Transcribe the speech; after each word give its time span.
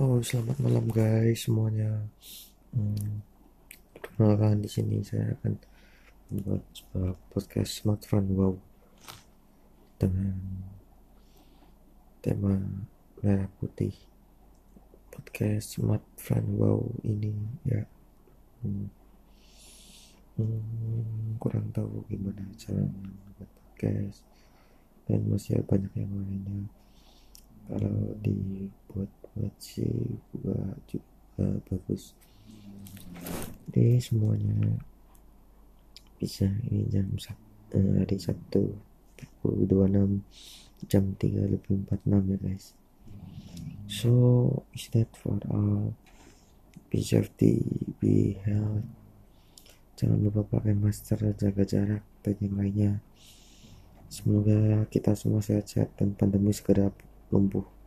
Oh, 0.00 0.16
selamat 0.24 0.56
malam 0.64 0.88
guys 0.88 1.44
semuanya. 1.44 2.00
Hmm, 2.72 3.20
perkenalkan 3.92 4.64
di 4.64 4.70
sini 4.72 5.04
saya 5.04 5.36
akan 5.36 5.60
membuat 6.32 6.64
sebuah 6.72 7.12
podcast 7.28 7.84
smartphone 7.84 8.32
wow 8.32 8.56
dengan 10.00 10.40
tema 12.24 12.56
merah 13.20 13.44
putih. 13.60 13.92
Podcast 15.12 15.76
smartphone 15.76 16.48
wow 16.56 16.80
ini 17.04 17.36
ya 17.68 17.84
hmm, 18.64 18.88
hmm, 20.40 21.36
kurang 21.36 21.76
tahu 21.76 22.08
gimana 22.08 22.40
cara 22.56 22.88
membuat 22.88 23.52
podcast 23.52 24.24
dan 25.04 25.28
masih 25.28 25.60
banyak 25.68 25.92
yang 25.92 26.08
lainnya 26.08 26.72
kalau 27.70 28.18
dibuat 28.18 29.10
buat 29.30 29.54
sih 29.62 30.18
juga 30.34 30.74
juga 30.90 31.46
bagus. 31.70 32.18
Jadi 33.70 34.02
semuanya 34.02 34.58
bisa 36.18 36.50
ini 36.66 36.90
jam 36.90 37.06
eh, 37.72 37.94
hari 38.02 38.18
Sabtu 38.18 38.74
pukul 39.14 39.70
26 39.70 40.90
jam 40.90 41.04
3 41.14 41.52
lebih 41.54 41.86
46 41.86 42.32
ya 42.34 42.38
guys. 42.42 42.66
So 43.86 44.12
is 44.74 44.90
that 44.90 45.14
for 45.14 45.38
all? 45.46 45.94
Be 46.90 47.06
safety 47.06 47.62
be 48.02 48.34
health. 48.42 48.82
Jangan 49.94 50.26
lupa 50.26 50.42
pakai 50.42 50.74
masker 50.74 51.38
jaga 51.38 51.62
jarak 51.62 52.02
dan 52.26 52.34
yang 52.42 52.56
lainnya. 52.58 52.92
Semoga 54.10 54.90
kita 54.90 55.14
semua 55.14 55.38
sehat-sehat 55.38 55.94
dan 55.94 56.18
pandemi 56.18 56.50
segera 56.50 56.90
lumpuh 57.32 57.79